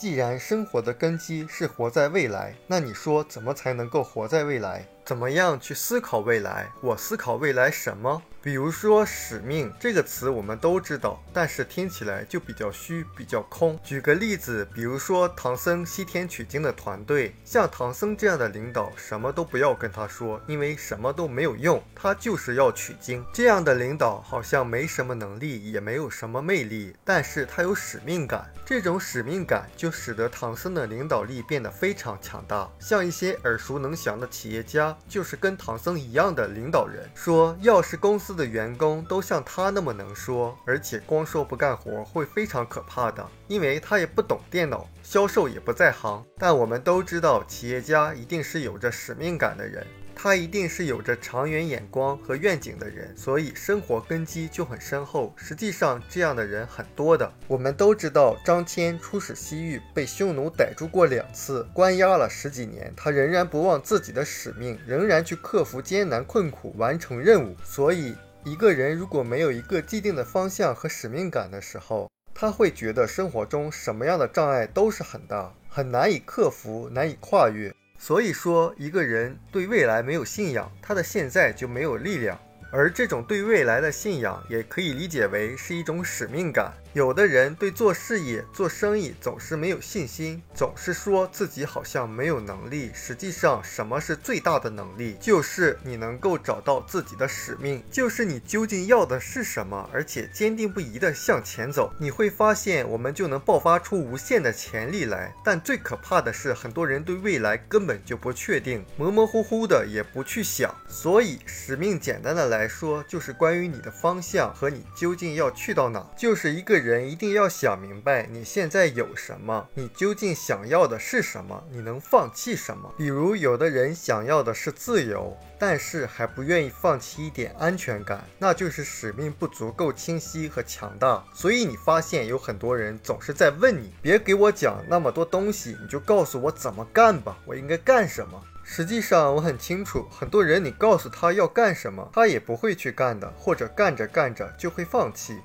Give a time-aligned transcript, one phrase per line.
[0.00, 4.86] 既然生活的根基是活在未来，那你说怎么才能够活在未来？
[5.04, 6.70] 怎么样去思考未来？
[6.80, 8.22] 我思考未来什么？
[8.42, 13.78] 比如说“使命”这个词，我们都知道，但是听起来就比较虚，比较空。
[13.84, 23.22] 举个例子，比如说唐僧西天取经的团队，像唐僧这样的领导，什么都不要跟他说，因为什么都没有用，他就是要取经。
[23.30, 28.50] 这样的领导好像没什么能力，也没有什么魅力，但是他有使命感。
[28.64, 32.66] 这种使命感就使得唐僧的领导力变得非常强大。
[32.78, 38.30] 像一些耳熟能详的企业家，就是跟唐僧一样的领导人，说要是公司。
[38.30, 46.24] 的员工都像他那么能说，而且光说不干活会非常可怕的，因为他也不懂电脑，销售也不在行。
[46.38, 49.84] 但我们都知道，企业家一定是有着使命感的人，
[50.22, 55.32] 他一定是有着长远眼光和愿景的人，所以生活根基就很深厚。
[55.34, 57.32] 实际上，这样的人很多的。
[57.48, 67.56] 我们都知道，张骞出使西域，被匈奴逮住过两次，关押了十几年，他仍然不忘自己的使命，仍然去克服艰难困苦，完成任务。
[67.64, 68.14] 所以。
[68.44, 77.74] 一个人如果没有一个既定的方向和使命感的时候，他会觉得生活中什么样的障碍都是很大，很难以克服，难以跨越。
[78.02, 82.36] 所以说，一个人对未来没有信仰，他的现在就没有力量。
[82.72, 86.72] 而这种对未来的信仰，也可以理解为是一种使命感。
[86.92, 92.90] 有的人对做事业、做生意总是没有信心，总是说自己好像没有能力。
[92.92, 95.16] 实际上，什么是最大的能力？
[95.20, 101.94] 就是你能够找到自己的使命，就是你究竟要的是什么，而且坚定不移地向前走。
[101.96, 105.32] 你会发现，我们就能爆发出无限的潜力来。
[105.44, 110.74] 但最可怕的是，很多人对未来根本就不确定，模模糊糊的也不去想。
[110.88, 116.79] 所以，使命简单的来说，就是关于你的方向和你究竟要去到哪，就是一个。
[116.80, 122.92] 人一定要想明白你现在有什么，你究竟想要的是什么，你能放弃什么？
[122.96, 131.22] 比如，有的人想要的是自由，但是还不愿意放弃一点安全感，那就是使命不足够清晰和强大。
[131.32, 138.42] 所以你发现有很多人总是在问你，别给我讲那么多东西，你就告诉我怎么干吧，我应该干什么？
[138.62, 145.38] 实际上我很清楚，很多人你告诉他要干什么，他也不会去干的，或者干着干着就会放弃。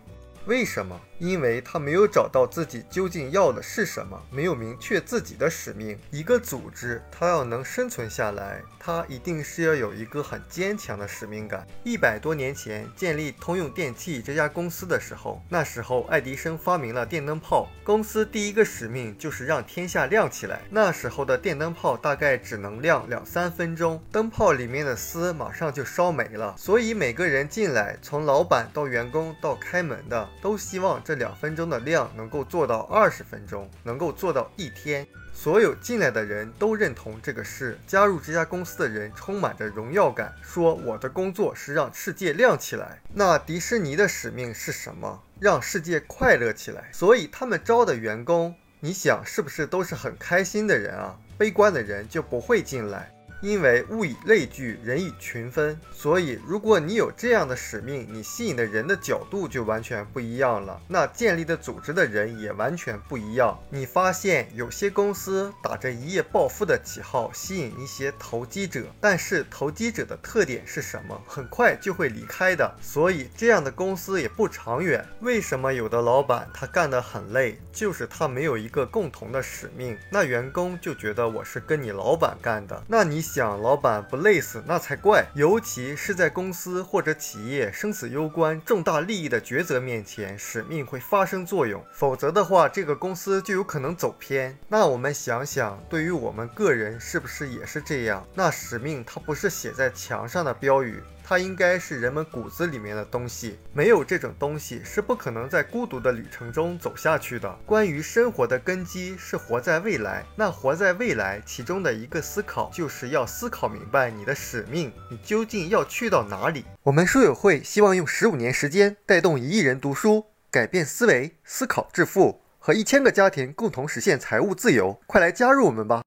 [0.45, 0.99] 为什么？
[1.17, 5.97] 因为他没有找到自己究竟要的是什么，没有明确自己的使命。
[6.11, 11.65] 一个组织，它要能生存下来，它一定是要有一个很坚强的使命感。
[11.83, 20.61] 一百多年前建立通用电气这家公司的时候，那时候爱迪生发明了电灯泡，公司第一个使命就是让天下亮起来。
[20.69, 31.01] 那时候的电灯泡大概只能亮两三分钟，灯泡里面的丝马上就烧没了，所以每个人进来，从老板到员工到开门的，都希望。
[31.05, 35.07] 这两分钟的量能够做到二十分钟，能够做到一天。
[35.35, 42.99] 所有进来的人都认同这个事，加入这家公司的人充满着荣耀感，说我的工作是让世界亮起来。
[43.13, 45.21] 那迪士尼的使命是什么？
[45.39, 46.89] 让世界快乐起来。
[46.91, 51.16] 所以他们招的员工，你想是不是都是很开心的人啊？
[51.37, 53.11] 悲观的人就不会进来。
[53.41, 60.81] 因为物以类聚，人以群分，所以如果你有这样的使命，你吸引的人的角度就完全不一样了。
[60.88, 63.59] 那建立的组织的人也完全不一样。
[63.69, 71.22] 你发现有些公司打着一夜暴富的旗号，吸引一些投机者，但是投机者的特点是什么？
[71.28, 72.73] 很快就会离开的。
[72.81, 75.06] 所以这样的公司也不长远。
[75.19, 77.59] 为什么有的老板他干得很累？
[77.73, 82.81] 就是他没有一个共同的使命，那员工就觉得我是跟你老板干的。
[82.88, 83.24] 那你。
[83.25, 91.83] 想老板不累死那才怪，尤其是在公司或者企业生死攸关、重大利益的抉择面前，使命会发生作用。
[91.91, 94.57] 否则的话，这个公司就有可能走偏。
[94.67, 98.25] 那我们想想，对于我们个人，是不是也是这样？
[98.33, 101.01] 那使命它不是写在墙上的标语。
[101.27, 107.51] 它应该是人们骨子里面的东西，没有这种东西是不可能在孤独的旅程中走下去的。
[107.66, 116.63] 关于生活的根基是活在未来，那活在未来其中的一个思考就是要思考明白你的使命，你究竟要去到哪里？
[116.83, 125.01] 我们书友会希望用十五年时间带动一亿人读书，改变思维，思考致富，和一千个家庭共同实现财务自由。
[125.07, 126.03] 快来加入我们吧！